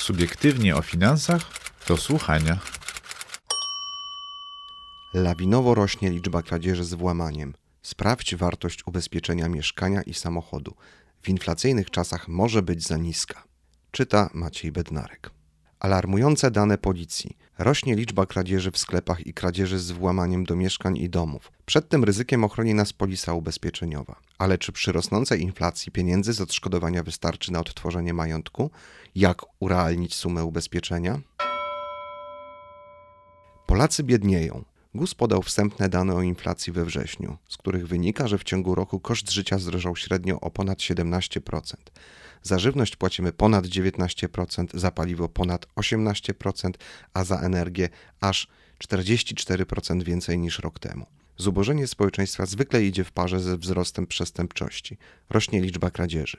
Subiektywnie 0.00 0.76
o 0.76 0.82
finansach 0.82 1.42
do 1.88 1.96
słuchania. 1.96 2.58
Lawinowo 5.14 5.74
rośnie 5.74 6.10
liczba 6.10 6.42
kradzieży 6.42 6.84
z 6.84 6.94
włamaniem. 6.94 7.54
Sprawdź 7.82 8.34
wartość 8.36 8.86
ubezpieczenia 8.86 9.48
mieszkania 9.48 10.02
i 10.02 10.14
samochodu. 10.14 10.74
W 11.22 11.28
inflacyjnych 11.28 11.90
czasach 11.90 12.28
może 12.28 12.62
być 12.62 12.86
za 12.86 12.96
niska. 12.96 13.44
Czyta 13.90 14.30
Maciej 14.34 14.72
Bednarek. 14.72 15.30
Alarmujące 15.80 16.50
dane 16.50 16.78
policji. 16.78 17.36
Rośnie 17.58 17.94
liczba 17.94 18.26
kradzieży 18.26 18.70
w 18.70 18.78
sklepach 18.78 19.26
i 19.26 19.34
kradzieży 19.34 19.78
z 19.78 19.90
włamaniem 19.90 20.44
do 20.44 20.56
mieszkań 20.56 20.96
i 20.96 21.10
domów. 21.10 21.52
Przed 21.66 21.88
tym 21.88 22.04
ryzykiem 22.04 22.44
ochroni 22.44 22.74
nas 22.74 22.92
polisa 22.92 23.34
ubezpieczeniowa. 23.34 24.20
Ale 24.38 24.58
czy 24.58 24.72
przy 24.72 24.92
rosnącej 24.92 25.42
inflacji 25.42 25.92
pieniędzy 25.92 26.32
z 26.32 26.40
odszkodowania 26.40 27.02
wystarczy 27.02 27.52
na 27.52 27.60
odtworzenie 27.60 28.14
majątku? 28.14 28.70
Jak 29.14 29.42
urealnić 29.60 30.14
sumę 30.14 30.44
ubezpieczenia? 30.44 31.20
Polacy 33.66 34.02
biednieją. 34.02 34.64
GUS 34.94 35.14
podał 35.14 35.42
wstępne 35.42 35.88
dane 35.88 36.14
o 36.14 36.22
inflacji 36.22 36.72
we 36.72 36.84
wrześniu, 36.84 37.36
z 37.48 37.56
których 37.56 37.88
wynika, 37.88 38.28
że 38.28 38.38
w 38.38 38.44
ciągu 38.44 38.74
roku 38.74 39.00
koszt 39.00 39.30
życia 39.30 39.58
zdrożał 39.58 39.96
średnio 39.96 40.40
o 40.40 40.50
ponad 40.50 40.78
17%. 40.78 41.74
Za 42.42 42.58
żywność 42.58 42.96
płacimy 42.96 43.32
ponad 43.32 43.66
19%, 43.66 44.78
za 44.78 44.90
paliwo 44.90 45.28
ponad 45.28 45.66
18%, 45.76 46.70
a 47.14 47.24
za 47.24 47.36
energię 47.36 47.88
aż 48.20 48.48
44% 48.84 50.02
więcej 50.02 50.38
niż 50.38 50.58
rok 50.58 50.78
temu. 50.78 51.06
Zubożenie 51.36 51.86
społeczeństwa 51.86 52.46
zwykle 52.46 52.84
idzie 52.84 53.04
w 53.04 53.12
parze 53.12 53.40
ze 53.40 53.58
wzrostem 53.58 54.06
przestępczości. 54.06 54.98
Rośnie 55.30 55.60
liczba 55.60 55.90
kradzieży. 55.90 56.38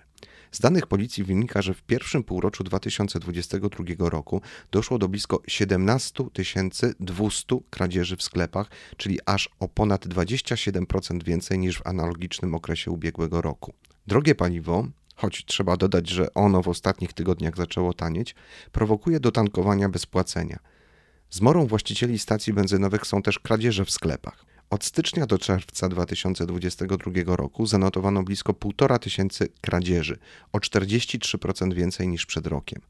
Z 0.51 0.59
danych 0.59 0.87
policji 0.87 1.23
wynika, 1.23 1.61
że 1.61 1.73
w 1.73 1.81
pierwszym 1.81 2.23
półroczu 2.23 2.63
2022 2.63 4.09
roku 4.09 4.41
doszło 4.71 4.97
do 4.97 5.07
blisko 5.07 5.41
17 5.47 6.23
200 6.99 7.57
kradzieży 7.69 8.17
w 8.17 8.23
sklepach, 8.23 8.69
czyli 8.97 9.19
aż 9.25 9.49
o 9.59 9.67
ponad 9.67 10.07
27% 10.07 11.23
więcej 11.23 11.59
niż 11.59 11.77
w 11.77 11.87
analogicznym 11.87 12.55
okresie 12.55 12.91
ubiegłego 12.91 13.41
roku. 13.41 13.73
Drogie 14.07 14.35
paliwo, 14.35 14.87
choć 15.21 15.45
trzeba 15.45 15.77
dodać, 15.77 16.09
że 16.09 16.33
ono 16.33 16.61
w 16.61 16.67
ostatnich 16.67 17.13
tygodniach 17.13 17.57
zaczęło 17.57 17.93
tanieć, 17.93 18.35
prowokuje 18.71 19.19
do 19.19 19.31
tankowania 19.31 19.89
bez 19.89 20.05
płacenia. 20.05 20.59
Zmorą 21.29 21.67
właścicieli 21.67 22.19
stacji 22.19 22.53
benzynowych 22.53 23.07
są 23.07 23.21
też 23.21 23.39
kradzieże 23.39 23.85
w 23.85 23.91
sklepach. 23.91 24.45
Od 24.69 24.85
stycznia 24.85 25.25
do 25.25 25.37
czerwca 25.37 25.89
2022 25.89 27.35
roku 27.35 27.65
zanotowano 27.65 28.23
blisko 28.23 28.53
1,5 28.53 28.99
tysięcy 28.99 29.47
kradzieży, 29.61 30.17
o 30.53 30.57
43% 30.57 31.73
więcej 31.73 32.07
niż 32.07 32.25
przed 32.25 32.47
rokiem. 32.47 32.81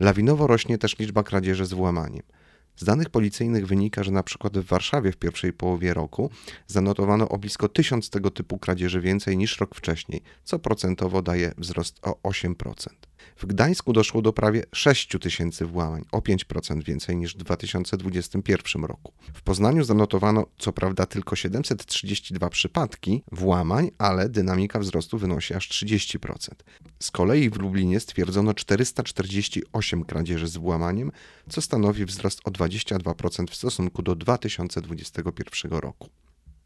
Lawinowo 0.00 0.46
rośnie 0.46 0.78
też 0.78 0.98
liczba 0.98 1.22
kradzieży 1.22 1.66
z 1.66 1.72
włamaniem. 1.72 2.22
Z 2.78 2.84
danych 2.84 3.10
policyjnych 3.10 3.66
wynika, 3.66 4.02
że 4.02 4.10
na 4.10 4.22
przykład 4.22 4.58
w 4.58 4.66
Warszawie 4.66 5.12
w 5.12 5.16
pierwszej 5.16 5.52
połowie 5.52 5.94
roku 5.94 6.30
zanotowano 6.66 7.28
o 7.28 7.38
blisko 7.38 7.68
1000 7.68 8.10
tego 8.10 8.30
typu 8.30 8.58
kradzieży 8.58 9.00
więcej 9.00 9.36
niż 9.36 9.60
rok 9.60 9.74
wcześniej, 9.74 10.22
co 10.44 10.58
procentowo 10.58 11.22
daje 11.22 11.52
wzrost 11.58 11.98
o 12.02 12.30
8%. 12.30 12.97
W 13.38 13.46
Gdańsku 13.46 13.92
doszło 13.92 14.22
do 14.22 14.32
prawie 14.32 14.62
6 14.74 15.08
tysięcy 15.20 15.66
włamań, 15.66 16.04
o 16.12 16.18
5% 16.18 16.84
więcej 16.84 17.16
niż 17.16 17.34
w 17.34 17.36
2021 17.36 18.84
roku. 18.84 19.12
W 19.34 19.42
Poznaniu 19.42 19.84
zanotowano 19.84 20.46
co 20.58 20.72
prawda 20.72 21.06
tylko 21.06 21.36
732 21.36 22.48
przypadki 22.48 23.22
włamań, 23.32 23.90
ale 23.98 24.28
dynamika 24.28 24.78
wzrostu 24.78 25.18
wynosi 25.18 25.54
aż 25.54 25.68
30%. 25.68 26.48
Z 27.02 27.10
kolei 27.10 27.50
w 27.50 27.56
Lublinie 27.56 28.00
stwierdzono 28.00 28.54
448 28.54 30.04
kradzieży 30.04 30.48
z 30.48 30.56
włamaniem, 30.56 31.12
co 31.48 31.60
stanowi 31.60 32.04
wzrost 32.04 32.40
o 32.44 32.50
22% 32.50 33.50
w 33.50 33.54
stosunku 33.54 34.02
do 34.02 34.14
2021 34.14 35.72
roku. 35.72 36.08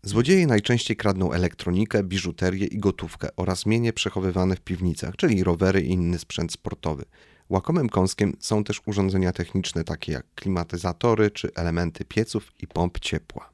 Złodzieje 0.05 0.47
najczęściej 0.47 0.97
kradną 0.97 1.33
elektronikę, 1.33 2.03
biżuterię 2.03 2.67
i 2.67 2.79
gotówkę 2.79 3.29
oraz 3.37 3.67
mienie 3.67 3.93
przechowywane 3.93 4.57
w 4.57 4.61
piwnicach, 4.61 5.17
czyli 5.17 5.45
rowery 5.45 5.81
i 5.81 5.91
inny 5.91 6.19
sprzęt 6.19 6.53
sportowy. 6.53 7.05
Łakomym 7.49 7.89
kąskiem 7.89 8.37
są 8.41 8.65
też 8.65 8.83
urządzenia 8.87 9.33
techniczne 9.33 9.85
takie 9.85 10.13
jak 10.13 10.27
klimatyzatory 10.35 11.31
czy 11.31 11.55
elementy 11.55 12.05
pieców 12.05 12.53
i 12.61 12.67
pomp 12.67 12.99
ciepła. 12.99 13.51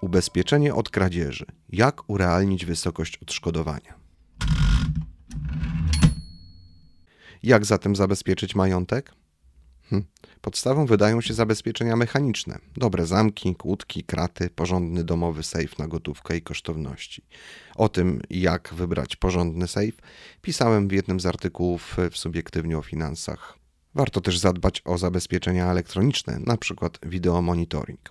Ubezpieczenie 0.00 0.74
od 0.74 0.90
kradzieży. 0.90 1.46
Jak 1.68 2.10
urealnić 2.10 2.66
wysokość 2.66 3.18
odszkodowania? 3.22 3.94
Jak 7.42 7.64
zatem 7.64 7.96
zabezpieczyć 7.96 8.54
majątek? 8.54 9.12
Hm. 9.90 10.04
Podstawą 10.40 10.86
wydają 10.86 11.20
się 11.20 11.34
zabezpieczenia 11.34 11.96
mechaniczne. 11.96 12.58
Dobre 12.76 13.06
zamki, 13.06 13.56
kłódki, 13.56 14.04
kraty, 14.04 14.50
porządny 14.50 15.04
domowy 15.04 15.42
sejf 15.42 15.78
na 15.78 15.88
gotówkę 15.88 16.36
i 16.36 16.42
kosztowności. 16.42 17.22
O 17.76 17.88
tym, 17.88 18.20
jak 18.30 18.74
wybrać 18.74 19.16
porządny 19.16 19.68
sejf, 19.68 19.96
pisałem 20.42 20.88
w 20.88 20.92
jednym 20.92 21.20
z 21.20 21.26
artykułów 21.26 21.96
w 22.10 22.18
Subiektywnie 22.18 22.78
o 22.78 22.82
finansach. 22.82 23.58
Warto 23.94 24.20
też 24.20 24.38
zadbać 24.38 24.82
o 24.84 24.98
zabezpieczenia 24.98 25.70
elektroniczne, 25.70 26.34
np. 26.34 26.88
wideomonitoring. 27.02 28.10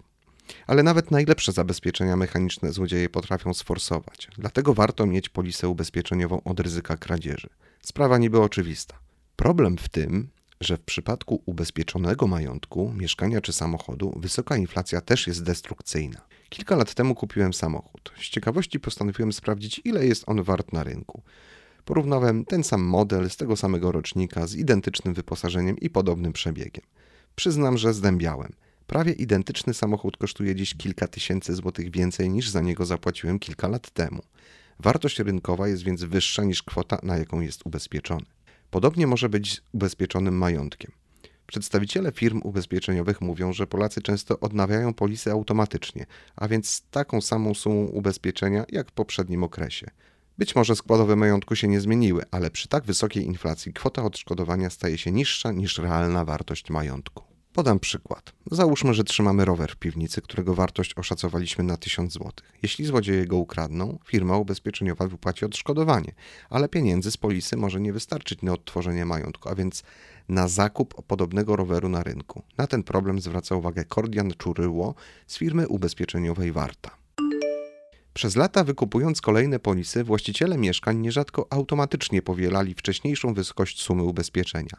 Ale 0.68 0.84
nawet 0.84 1.12
najlepsze 1.12 1.52
zabezpieczenia 1.52 2.16
mechaniczne 2.16 2.72
złodzieje 2.72 3.10
potrafią 3.10 3.54
sforsować. 3.54 4.28
Dlatego 4.38 4.74
warto 4.74 5.06
mieć 5.06 5.30
polisę 5.30 5.68
ubezpieczeniową 5.68 6.44
od 6.44 6.60
ryzyka 6.60 6.98
kradzieży. 6.98 7.50
Sprawa 7.82 8.18
niby 8.18 8.42
oczywista. 8.42 9.00
Problem 9.36 9.78
w 9.78 9.90
tym, 9.90 10.30
że 10.62 10.78
w 10.78 10.82
przypadku 10.82 11.44
ubezpieczonego 11.46 12.28
majątku, 12.28 12.94
mieszkania 12.98 13.42
czy 13.42 13.54
samochodu, 13.54 14.20
wysoka 14.20 14.58
inflacja 14.58 15.02
też 15.02 15.28
jest 15.28 15.44
destrukcyjna. 15.44 16.22
Kilka 16.50 16.76
lat 16.76 16.94
temu 16.94 17.16
kupiłem 17.16 17.54
samochód. 17.54 18.12
Z 18.22 18.30
ciekawości 18.30 18.80
postanowiłem 18.80 19.34
sprawdzić, 19.34 19.82
ile 19.86 20.06
jest 20.06 20.24
on 20.28 20.44
wart 20.44 20.74
na 20.74 20.84
rynku. 20.84 21.22
Porównałem 21.86 22.46
ten 22.46 22.64
sam 22.64 22.82
model 22.82 23.30
z 23.30 23.38
tego 23.38 23.56
samego 23.56 23.92
rocznika 23.92 24.48
z 24.48 24.56
identycznym 24.56 25.14
wyposażeniem 25.14 25.78
i 25.78 25.90
podobnym 25.90 26.34
przebiegiem. 26.34 26.86
Przyznam, 27.36 27.78
że 27.78 27.94
zdębiałem. 27.94 28.54
Prawie 28.88 29.12
identyczny 29.12 29.74
samochód 29.74 30.18
kosztuje 30.18 30.56
dziś 30.56 30.76
kilka 30.76 31.08
tysięcy 31.08 31.56
złotych 31.56 31.92
więcej 31.92 32.30
niż 32.30 32.50
za 32.50 32.62
niego 32.62 32.86
zapłaciłem 32.86 33.40
kilka 33.40 33.68
lat 33.68 33.90
temu. 33.90 34.22
Wartość 34.80 35.20
rynkowa 35.20 35.68
jest 35.68 35.84
więc 35.84 36.04
wyższa 36.04 36.44
niż 36.44 36.64
kwota, 36.64 37.00
na 37.04 37.18
jaką 37.18 37.42
jest 37.42 37.66
ubezpieczony. 37.66 38.26
Podobnie 38.72 39.08
może 39.08 39.30
być 39.30 39.56
z 39.56 39.62
ubezpieczonym 39.72 40.38
majątkiem. 40.38 40.92
Przedstawiciele 41.48 42.12
firm 42.12 42.42
ubezpieczeniowych 42.44 43.22
mówią, 43.22 43.54
że 43.54 43.68
Polacy 43.68 44.02
często 44.02 44.40
odnawiają 44.40 44.94
polisy 44.94 45.32
automatycznie, 45.32 46.06
a 46.36 46.48
więc 46.48 46.70
z 46.70 46.82
taką 46.92 47.22
samą 47.22 47.54
sumą 47.54 47.86
ubezpieczenia 47.86 48.66
jak 48.70 48.90
w 48.90 48.94
poprzednim 48.94 49.44
okresie. 49.44 49.92
Być 50.38 50.56
może 50.56 50.76
składowe 50.76 51.16
majątku 51.16 51.56
się 51.56 51.68
nie 51.68 51.82
zmieniły, 51.82 52.24
ale 52.32 52.52
przy 52.52 52.68
tak 52.68 52.84
wysokiej 52.84 53.26
inflacji 53.26 53.74
kwota 53.74 54.04
odszkodowania 54.04 54.70
staje 54.70 54.98
się 54.98 55.12
niższa 55.12 55.52
niż 55.52 55.78
realna 55.78 56.26
wartość 56.26 56.70
majątku. 56.70 57.29
Podam 57.54 57.80
przykład. 57.80 58.34
Załóżmy, 58.52 58.94
że 58.94 59.04
trzymamy 59.04 59.46
rower 59.46 59.72
w 59.72 59.76
piwnicy, 59.76 60.22
którego 60.22 60.54
wartość 60.54 60.94
oszacowaliśmy 60.94 61.64
na 61.64 61.78
1000 61.78 62.14
zł. 62.14 62.32
Jeśli 62.64 62.86
złodzieje 62.86 63.26
go 63.26 63.38
ukradną, 63.38 64.00
firma 64.06 64.38
ubezpieczeniowa 64.38 65.08
wypłaci 65.08 65.46
odszkodowanie, 65.46 66.12
ale 66.50 66.70
pieniędzy 66.70 67.12
z 67.12 67.18
polisy 67.18 67.58
może 67.58 67.82
nie 67.82 67.94
wystarczyć 67.94 68.42
na 68.42 68.54
odtworzenie 68.54 69.06
majątku, 69.06 69.50
a 69.50 69.56
więc 69.56 69.84
na 70.30 70.48
zakup 70.48 71.04
podobnego 71.04 71.56
roweru 71.56 71.90
na 71.90 72.04
rynku. 72.04 72.44
Na 72.58 72.68
ten 72.68 72.84
problem 72.84 73.22
zwraca 73.22 73.56
uwagę 73.56 73.86
Kordian 73.86 74.32
Czuryło 74.38 74.96
z 75.28 75.38
firmy 75.38 75.68
ubezpieczeniowej 75.68 76.52
Warta. 76.52 76.98
Przez 78.14 78.36
lata 78.36 78.64
wykupując 78.64 79.22
kolejne 79.22 79.60
polisy, 79.60 80.04
właściciele 80.04 80.58
mieszkań 80.58 80.98
nierzadko 80.98 81.48
automatycznie 81.50 82.22
powielali 82.22 82.74
wcześniejszą 82.74 83.34
wysokość 83.34 83.82
sumy 83.82 84.04
ubezpieczenia. 84.04 84.78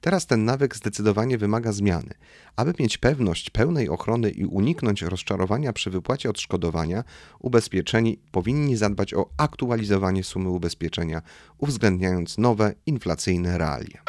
Teraz 0.00 0.26
ten 0.26 0.44
nawyk 0.44 0.76
zdecydowanie 0.76 1.38
wymaga 1.38 1.72
zmiany. 1.72 2.14
Aby 2.56 2.74
mieć 2.78 2.98
pewność 2.98 3.50
pełnej 3.50 3.88
ochrony 3.88 4.30
i 4.30 4.44
uniknąć 4.44 5.02
rozczarowania 5.02 5.72
przy 5.72 5.90
wypłacie 5.90 6.30
odszkodowania, 6.30 7.04
ubezpieczeni 7.40 8.20
powinni 8.32 8.76
zadbać 8.76 9.14
o 9.14 9.30
aktualizowanie 9.36 10.24
sumy 10.24 10.48
ubezpieczenia, 10.48 11.22
uwzględniając 11.58 12.38
nowe 12.38 12.74
inflacyjne 12.86 13.58
realia. 13.58 14.02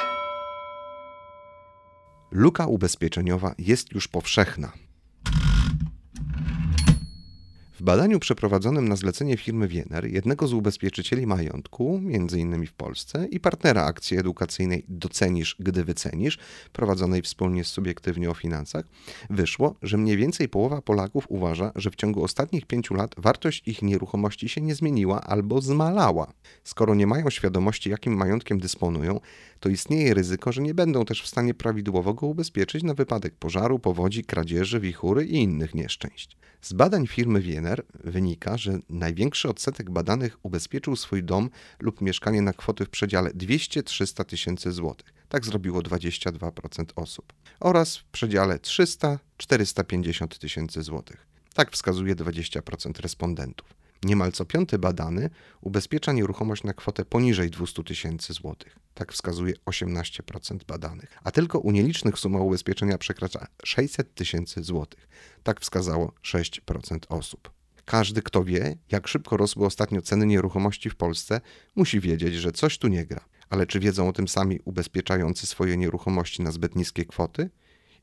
Luka 2.31 2.67
ubezpieczeniowa 2.67 3.55
jest 3.57 3.91
już 3.91 4.07
powszechna. 4.07 4.71
W 7.81 7.83
badaniu 7.83 8.19
przeprowadzonym 8.19 8.87
na 8.87 8.95
zlecenie 8.95 9.37
firmy 9.37 9.67
Wiener, 9.67 10.05
jednego 10.05 10.47
z 10.47 10.53
ubezpieczycieli 10.53 11.27
majątku, 11.27 12.01
m.in. 12.05 12.65
w 12.65 12.73
Polsce, 12.73 13.27
i 13.27 13.39
partnera 13.39 13.85
akcji 13.85 14.17
edukacyjnej 14.17 14.85
Docenisz, 14.87 15.55
gdy 15.59 15.83
wycenisz, 15.83 16.39
prowadzonej 16.73 17.21
wspólnie 17.21 17.63
z 17.63 17.67
Subiektywnie 17.67 18.29
o 18.29 18.33
Finansach, 18.33 18.85
wyszło, 19.29 19.75
że 19.81 19.97
mniej 19.97 20.17
więcej 20.17 20.49
połowa 20.49 20.81
Polaków 20.81 21.25
uważa, 21.29 21.71
że 21.75 21.91
w 21.91 21.95
ciągu 21.95 22.23
ostatnich 22.23 22.65
pięciu 22.65 22.93
lat 22.93 23.15
wartość 23.17 23.67
ich 23.67 23.81
nieruchomości 23.81 24.49
się 24.49 24.61
nie 24.61 24.75
zmieniła 24.75 25.21
albo 25.21 25.61
zmalała. 25.61 26.33
Skoro 26.63 26.95
nie 26.95 27.07
mają 27.07 27.29
świadomości, 27.29 27.89
jakim 27.89 28.13
majątkiem 28.13 28.59
dysponują, 28.59 29.19
to 29.59 29.69
istnieje 29.69 30.13
ryzyko, 30.13 30.51
że 30.51 30.61
nie 30.61 30.73
będą 30.73 31.05
też 31.05 31.23
w 31.23 31.27
stanie 31.27 31.53
prawidłowo 31.53 32.13
go 32.13 32.27
ubezpieczyć 32.27 32.83
na 32.83 32.93
wypadek 32.93 33.35
pożaru, 33.35 33.79
powodzi, 33.79 34.23
kradzieży, 34.23 34.79
wichury 34.79 35.25
i 35.25 35.35
innych 35.35 35.75
nieszczęść. 35.75 36.37
Z 36.61 36.73
badań 36.73 37.07
firmy 37.07 37.41
Wiener 37.41 37.70
wynika, 38.03 38.57
że 38.57 38.79
największy 38.89 39.49
odsetek 39.49 39.89
badanych 39.89 40.37
ubezpieczył 40.43 40.95
swój 40.95 41.23
dom 41.23 41.49
lub 41.79 42.01
mieszkanie 42.01 42.41
na 42.41 42.53
kwoty 42.53 42.85
w 42.85 42.89
przedziale 42.89 43.29
200-300 43.29 44.25
tysięcy 44.25 44.71
złotych. 44.71 45.13
Tak 45.29 45.45
zrobiło 45.45 45.81
22% 45.81 46.85
osób. 46.95 47.33
Oraz 47.59 47.97
w 47.97 48.03
przedziale 48.03 48.57
300-450 48.57 50.27
tysięcy 50.27 50.83
złotych. 50.83 51.27
Tak 51.53 51.71
wskazuje 51.71 52.15
20% 52.15 53.01
respondentów. 53.01 53.81
Niemal 54.03 54.31
co 54.31 54.45
piąty 54.45 54.79
badany 54.79 55.29
ubezpiecza 55.61 56.11
nieruchomość 56.11 56.63
na 56.63 56.73
kwotę 56.73 57.05
poniżej 57.05 57.49
200 57.49 57.83
tysięcy 57.83 58.33
złotych. 58.33 58.79
Tak 58.93 59.13
wskazuje 59.13 59.53
18% 59.65 60.63
badanych. 60.67 61.17
A 61.23 61.31
tylko 61.31 61.59
u 61.59 61.71
nielicznych 61.71 62.19
suma 62.19 62.39
ubezpieczenia 62.39 62.97
przekracza 62.97 63.47
600 63.63 64.15
tysięcy 64.15 64.63
złotych. 64.63 65.07
Tak 65.43 65.61
wskazało 65.61 66.13
6% 66.23 66.99
osób. 67.09 67.60
Każdy, 67.91 68.21
kto 68.21 68.43
wie, 68.43 68.77
jak 68.91 69.07
szybko 69.07 69.37
rosły 69.37 69.65
ostatnio 69.65 70.01
ceny 70.01 70.25
nieruchomości 70.25 70.89
w 70.89 70.95
Polsce, 70.95 71.41
musi 71.75 71.99
wiedzieć, 71.99 72.33
że 72.33 72.51
coś 72.51 72.77
tu 72.77 72.87
nie 72.87 73.05
gra. 73.05 73.25
Ale 73.49 73.67
czy 73.67 73.79
wiedzą 73.79 74.09
o 74.09 74.13
tym 74.13 74.27
sami 74.27 74.59
ubezpieczający 74.65 75.47
swoje 75.47 75.77
nieruchomości 75.77 76.41
na 76.41 76.51
zbyt 76.51 76.75
niskie 76.75 77.05
kwoty? 77.05 77.49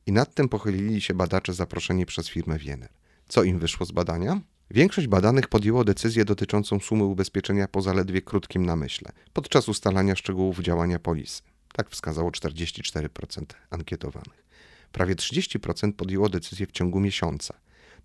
I 0.07 0.13
nad 0.13 0.35
tym 0.35 0.49
pochylili 0.49 1.01
się 1.01 1.15
badacze 1.15 1.53
zaproszeni 1.53 2.07
przez 2.07 2.29
firmę 2.29 2.59
Wiener. 2.59 2.89
Co 3.29 3.43
im 3.43 3.59
wyszło 3.59 3.87
z 3.87 3.93
badania? 3.93 4.41
Większość 4.71 5.07
badanych 5.07 5.49
podjęło 5.49 5.85
decyzję 5.85 6.25
dotyczącą 6.25 6.81
sumy 6.81 7.05
ubezpieczenia 7.05 7.69
po 7.69 7.83
zaledwie 7.83 8.23
krótkim 8.23 8.67
namyśle, 8.67 9.13
podczas 9.33 9.69
ustalania 9.69 10.17
szczegółów 10.17 10.59
działania 10.59 10.99
polisy. 10.99 11.43
Tak 11.73 11.91
wskazało 11.91 12.31
44% 12.31 13.45
ankietowanych. 13.71 14.45
Prawie 14.93 15.15
30% 15.15 15.93
podjęło 15.93 16.29
decyzję 16.29 16.67
w 16.67 16.73
ciągu 16.73 17.01
miesiąca, 17.01 17.55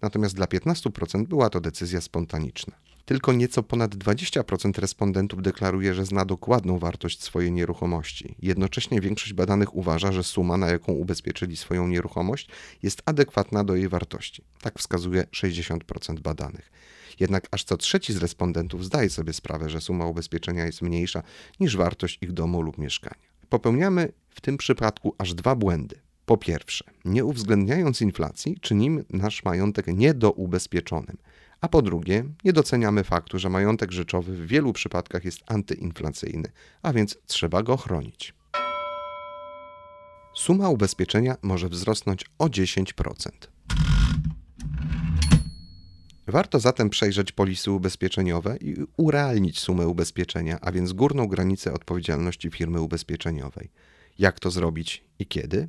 natomiast 0.02 0.36
dla 0.36 0.46
15% 0.46 1.28
była 1.28 1.50
to 1.50 1.62
decyzja 1.62 2.02
spontaniczna. 2.02 2.74
Tylko 3.06 3.34
nieco 3.34 3.64
ponad 3.64 3.96
20% 3.96 4.80
respondentów 4.80 5.42
deklaruje, 5.42 5.94
że 5.94 6.06
zna 6.06 6.26
dokładną 6.26 6.80
wartość 6.80 7.24
swojej 7.24 7.52
nieruchomości. 7.52 8.36
Jednocześnie 8.42 9.02
większość 9.02 9.34
badanych 9.34 9.76
uważa, 9.76 10.12
że 10.12 10.24
suma, 10.24 10.58
na 10.58 10.68
jaką 10.68 10.94
ubezpieczyli 10.94 11.58
swoją 11.58 11.88
nieruchomość, 11.88 12.50
jest 12.84 13.02
adekwatna 13.06 13.64
do 13.64 13.76
jej 13.76 13.90
wartości. 13.90 14.44
Tak 14.62 14.80
wskazuje 14.80 15.24
60% 15.24 16.20
badanych. 16.20 16.72
Jednak 17.20 17.48
aż 17.52 17.64
co 17.64 17.78
trzeci 17.78 18.14
z 18.14 18.18
respondentów 18.18 18.86
zdaje 18.86 19.10
sobie 19.10 19.34
sprawę, 19.34 19.70
że 19.70 19.82
suma 19.82 20.06
ubezpieczenia 20.06 20.66
jest 20.66 20.82
mniejsza 20.82 21.24
niż 21.60 21.78
wartość 21.78 22.18
ich 22.22 22.32
domu 22.32 22.62
lub 22.62 22.78
mieszkania. 22.78 23.34
Popełniamy 23.50 24.12
w 24.30 24.42
tym 24.42 24.58
przypadku 24.58 25.16
aż 25.18 25.34
dwa 25.34 25.56
błędy. 25.56 26.00
Po 26.26 26.38
pierwsze, 26.38 26.86
nie 27.06 27.26
uwzględniając 27.26 28.02
inflacji, 28.02 28.58
czynimy 28.62 29.06
nasz 29.10 29.44
majątek 29.44 29.88
niedoubezpieczonym 29.88 31.18
a 31.64 31.68
po 31.68 31.82
drugie, 31.82 32.24
nie 32.44 32.54
doceniamy 32.54 33.04
faktu, 33.04 33.40
że 33.40 33.50
majątek 33.50 33.92
rzeczowy 33.92 34.34
w 34.38 34.48
wielu 34.48 34.74
przypadkach 34.74 35.26
jest 35.26 35.40
antyinflacyjny, 35.48 36.52
a 36.82 36.94
więc 36.94 37.18
trzeba 37.26 37.64
go 37.64 37.78
chronić. 37.78 38.34
Suma 40.36 40.70
ubezpieczenia 40.70 41.36
może 41.42 41.70
wzrosnąć 41.70 42.26
o 42.40 42.46
10%. 42.46 43.30
Warto 46.28 46.60
zatem 46.60 46.90
przejrzeć 46.90 47.32
polisy 47.32 47.72
ubezpieczeniowe 47.72 48.58
i 48.58 48.76
urealnić 48.98 49.60
sumę 49.60 49.88
ubezpieczenia, 49.88 50.58
a 50.62 50.72
więc 50.72 50.94
górną 50.94 51.28
granicę 51.28 51.74
odpowiedzialności 51.74 52.50
firmy 52.50 52.82
ubezpieczeniowej. 52.82 53.72
Jak 54.20 54.40
to 54.40 54.52
zrobić 54.52 55.04
i 55.20 55.26
kiedy? 55.26 55.68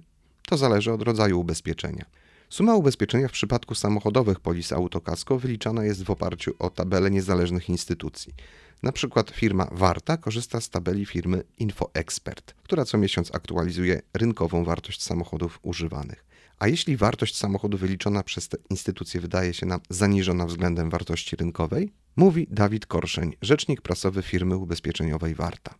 To 0.49 0.57
zależy 0.57 0.93
od 0.93 1.03
rodzaju 1.03 1.41
ubezpieczenia. 1.41 2.05
Suma 2.49 2.75
ubezpieczenia 2.75 3.29
w 3.29 3.33
przypadku 3.33 3.75
samochodowych 3.75 4.41
polis 4.41 4.73
autokasko 4.73 5.39
wyliczana 5.39 5.85
jest 5.85 6.05
w 6.05 6.11
oparciu 6.11 6.55
o 6.59 6.71
tabelę 6.71 7.11
niezależnych 7.11 7.69
instytucji. 7.69 8.35
Na 8.83 8.93
przykład 8.93 9.31
firma 9.31 9.69
Warta 9.73 10.17
korzysta 10.17 10.61
z 10.61 10.71
tabeli 10.71 11.07
firmy 11.07 11.43
InfoExpert, 11.59 12.55
która 12.63 12.85
co 12.85 12.99
miesiąc 12.99 13.35
aktualizuje 13.35 14.03
rynkową 14.15 14.65
wartość 14.65 15.03
samochodów 15.03 15.59
używanych. 15.63 16.25
A 16.59 16.69
jeśli 16.69 16.97
wartość 16.97 17.37
samochodu 17.37 17.79
wyliczona 17.79 18.23
przez 18.23 18.49
tę 18.49 18.57
instytucję 18.71 19.21
wydaje 19.21 19.55
się 19.55 19.67
nam 19.67 19.81
zaniżona 19.91 20.47
względem 20.47 20.91
wartości 20.91 21.37
rynkowej? 21.37 21.93
Mówi 22.17 22.47
Dawid 22.51 22.87
Korszeń, 22.87 23.37
rzecznik 23.43 23.81
prasowy 23.81 24.23
firmy 24.23 24.57
ubezpieczeniowej 24.57 25.35
Warta. 25.35 25.75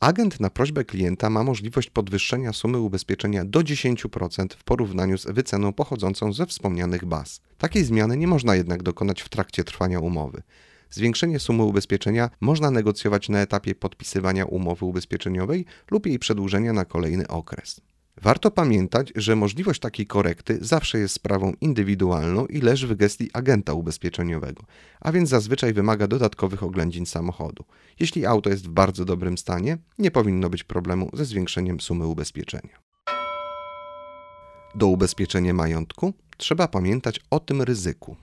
Agent 0.00 0.40
na 0.40 0.50
prośbę 0.50 0.84
klienta 0.84 1.30
ma 1.30 1.44
możliwość 1.44 1.90
podwyższenia 1.90 2.52
sumy 2.52 2.78
ubezpieczenia 2.78 3.44
do 3.44 3.60
10% 3.60 4.46
w 4.56 4.64
porównaniu 4.64 5.18
z 5.18 5.26
wyceną 5.26 5.72
pochodzącą 5.72 6.32
ze 6.32 6.46
wspomnianych 6.46 7.04
baz. 7.04 7.40
Takiej 7.58 7.84
zmiany 7.84 8.16
nie 8.16 8.26
można 8.26 8.54
jednak 8.54 8.82
dokonać 8.82 9.22
w 9.22 9.28
trakcie 9.28 9.64
trwania 9.64 10.00
umowy. 10.00 10.42
Zwiększenie 10.90 11.38
sumy 11.38 11.62
ubezpieczenia 11.62 12.30
można 12.40 12.70
negocjować 12.70 13.28
na 13.28 13.38
etapie 13.38 13.74
podpisywania 13.74 14.44
umowy 14.44 14.84
ubezpieczeniowej 14.84 15.64
lub 15.90 16.06
jej 16.06 16.18
przedłużenia 16.18 16.72
na 16.72 16.84
kolejny 16.84 17.28
okres. 17.28 17.80
Warto 18.22 18.50
pamiętać, 18.50 19.12
że 19.16 19.36
możliwość 19.36 19.80
takiej 19.80 20.06
korekty 20.06 20.58
zawsze 20.60 20.98
jest 20.98 21.14
sprawą 21.14 21.52
indywidualną 21.60 22.46
i 22.46 22.60
leży 22.60 22.86
w 22.86 22.96
gestii 22.96 23.30
agenta 23.32 23.72
ubezpieczeniowego, 23.72 24.62
a 25.00 25.12
więc 25.12 25.28
zazwyczaj 25.28 25.72
wymaga 25.72 26.06
dodatkowych 26.06 26.62
oględzin 26.62 27.06
samochodu. 27.06 27.64
Jeśli 28.00 28.26
auto 28.26 28.50
jest 28.50 28.66
w 28.66 28.70
bardzo 28.70 29.04
dobrym 29.04 29.38
stanie, 29.38 29.78
nie 29.98 30.10
powinno 30.10 30.50
być 30.50 30.64
problemu 30.64 31.10
ze 31.12 31.24
zwiększeniem 31.24 31.80
sumy 31.80 32.06
ubezpieczenia. 32.06 32.78
Do 34.74 34.86
ubezpieczenia 34.86 35.54
majątku 35.54 36.12
trzeba 36.36 36.68
pamiętać 36.68 37.20
o 37.30 37.40
tym 37.40 37.62
ryzyku. 37.62 38.16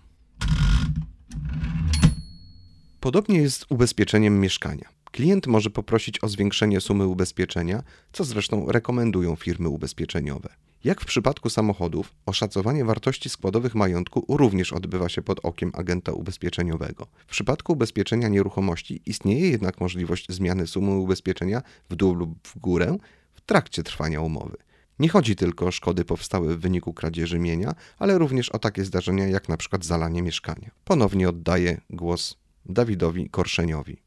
Podobnie 3.00 3.42
jest 3.42 3.60
z 3.60 3.66
ubezpieczeniem 3.70 4.40
mieszkania. 4.40 4.95
Klient 5.16 5.48
może 5.48 5.70
poprosić 5.70 6.24
o 6.24 6.28
zwiększenie 6.28 6.82
sumy 6.82 7.08
ubezpieczenia, 7.08 7.84
co 8.14 8.24
zresztą 8.24 8.72
rekomendują 8.72 9.36
firmy 9.36 9.70
ubezpieczeniowe. 9.70 10.50
Jak 10.84 11.02
w 11.02 11.06
przypadku 11.06 11.50
samochodów, 11.50 12.14
oszacowanie 12.26 12.86
wartości 12.86 13.30
składowych 13.30 13.76
majątku 13.76 14.26
również 14.30 14.74
odbywa 14.74 15.10
się 15.10 15.22
pod 15.22 15.40
okiem 15.46 15.72
agenta 15.74 16.12
ubezpieczeniowego. 16.12 17.08
W 17.28 17.32
przypadku 17.32 17.74
ubezpieczenia 17.74 18.28
nieruchomości 18.28 19.02
istnieje 19.06 19.50
jednak 19.50 19.82
możliwość 19.82 20.26
zmiany 20.30 20.68
sumy 20.68 20.92
ubezpieczenia 20.92 21.62
w 21.90 21.96
dół 21.96 22.14
lub 22.14 22.48
w 22.48 22.60
górę 22.60 22.98
w 23.34 23.42
trakcie 23.42 23.84
trwania 23.84 24.22
umowy. 24.22 24.58
Nie 25.00 25.10
chodzi 25.10 25.36
tylko 25.36 25.66
o 25.66 25.72
szkody 25.72 26.06
powstałe 26.06 26.56
w 26.56 26.60
wyniku 26.60 26.94
kradzieży 26.94 27.40
mienia, 27.40 27.76
ale 28.00 28.18
również 28.18 28.50
o 28.50 28.60
takie 28.60 28.86
zdarzenia 28.86 29.28
jak 29.28 29.50
przykład 29.58 29.86
zalanie 29.86 30.22
mieszkania. 30.22 30.72
Ponownie 30.86 31.30
oddaję 31.30 31.82
głos 31.90 32.38
Dawidowi 32.66 33.30
Korszeniowi. 33.30 34.05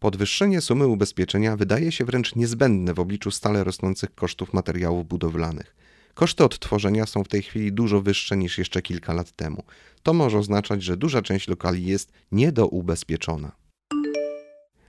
Podwyższenie 0.00 0.60
sumy 0.60 0.86
ubezpieczenia 0.86 1.56
wydaje 1.56 1.92
się 1.92 2.04
wręcz 2.04 2.36
niezbędne 2.36 2.94
w 2.94 3.00
obliczu 3.00 3.30
stale 3.30 3.64
rosnących 3.64 4.14
kosztów 4.14 4.52
materiałów 4.52 5.08
budowlanych. 5.08 5.76
Koszty 6.14 6.44
odtworzenia 6.44 7.06
są 7.06 7.24
w 7.24 7.28
tej 7.28 7.42
chwili 7.42 7.72
dużo 7.72 8.00
wyższe 8.00 8.36
niż 8.36 8.58
jeszcze 8.58 8.82
kilka 8.82 9.12
lat 9.12 9.32
temu. 9.32 9.62
To 10.02 10.12
może 10.12 10.38
oznaczać, 10.38 10.82
że 10.82 10.96
duża 10.96 11.22
część 11.22 11.48
lokali 11.48 11.86
jest 11.86 12.12
niedoubezpieczona. 12.32 13.52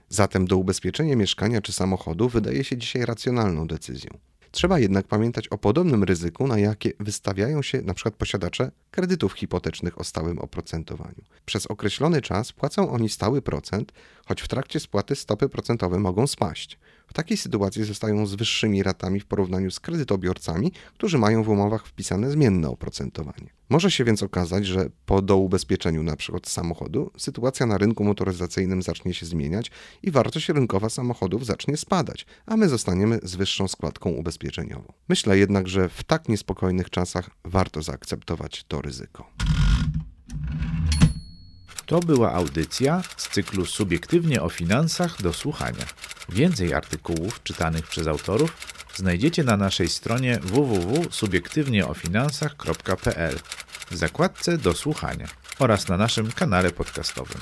Zatem 0.08 0.46
do 0.46 0.56
ubezpieczenia 0.56 1.16
mieszkania 1.16 1.62
czy 1.62 1.72
samochodu 1.72 2.28
wydaje 2.28 2.64
się 2.64 2.76
dzisiaj 2.76 3.04
racjonalną 3.04 3.66
decyzją. 3.66 4.10
Trzeba 4.52 4.78
jednak 4.78 5.06
pamiętać 5.06 5.48
o 5.48 5.58
podobnym 5.58 6.04
ryzyku, 6.04 6.46
na 6.46 6.58
jakie 6.58 6.92
wystawiają 7.00 7.62
się 7.62 7.78
np. 7.78 8.10
posiadacze 8.10 8.70
kredytów 8.90 9.32
hipotecznych 9.32 10.00
o 10.00 10.04
stałym 10.04 10.38
oprocentowaniu. 10.38 11.22
Przez 11.46 11.66
określony 11.66 12.22
czas 12.22 12.52
płacą 12.52 12.90
oni 12.90 13.08
stały 13.08 13.42
procent, 13.42 13.92
choć 14.26 14.42
w 14.42 14.48
trakcie 14.48 14.80
spłaty 14.80 15.14
stopy 15.14 15.48
procentowe 15.48 15.98
mogą 15.98 16.26
spaść. 16.26 16.78
W 17.06 17.12
takiej 17.12 17.36
sytuacji 17.36 17.84
zostają 17.84 18.26
z 18.26 18.34
wyższymi 18.34 18.82
ratami 18.82 19.20
w 19.20 19.26
porównaniu 19.26 19.70
z 19.70 19.80
kredytobiorcami, 19.80 20.72
którzy 20.94 21.18
mają 21.18 21.42
w 21.42 21.48
umowach 21.48 21.86
wpisane 21.86 22.30
zmienne 22.30 22.68
oprocentowanie. 22.68 23.50
Może 23.72 23.90
się 23.90 24.04
więc 24.04 24.22
okazać, 24.22 24.66
że 24.66 24.88
po 25.06 25.22
doubezpieczeniu 25.22 26.00
np. 26.00 26.38
samochodu 26.46 27.10
sytuacja 27.18 27.66
na 27.66 27.78
rynku 27.78 28.04
motoryzacyjnym 28.04 28.82
zacznie 28.82 29.14
się 29.14 29.26
zmieniać 29.26 29.70
i 30.02 30.10
wartość 30.10 30.48
rynkowa 30.48 30.88
samochodów 30.88 31.46
zacznie 31.46 31.76
spadać, 31.76 32.26
a 32.46 32.56
my 32.56 32.68
zostaniemy 32.68 33.18
z 33.22 33.36
wyższą 33.36 33.68
składką 33.68 34.10
ubezpieczeniową. 34.10 34.92
Myślę 35.08 35.38
jednak, 35.38 35.68
że 35.68 35.88
w 35.88 36.04
tak 36.04 36.28
niespokojnych 36.28 36.90
czasach 36.90 37.30
warto 37.44 37.82
zaakceptować 37.82 38.64
to 38.68 38.82
ryzyko. 38.82 39.30
To 41.86 42.00
była 42.00 42.32
audycja 42.32 43.02
z 43.16 43.28
cyklu 43.28 43.66
Subiektywnie 43.66 44.42
o 44.42 44.48
finansach 44.48 45.22
do 45.22 45.32
słuchania. 45.32 45.86
Więcej 46.28 46.74
artykułów 46.74 47.42
czytanych 47.42 47.86
przez 47.86 48.06
autorów 48.06 48.56
znajdziecie 48.96 49.44
na 49.44 49.56
naszej 49.56 49.88
stronie 49.88 50.38
www.subiektywnieofinansach.pl 50.42 53.38
w 53.92 53.96
zakładce 53.96 54.58
do 54.58 54.72
słuchania 54.72 55.26
oraz 55.58 55.88
na 55.88 55.96
naszym 55.96 56.32
kanale 56.32 56.70
podcastowym. 56.70 57.40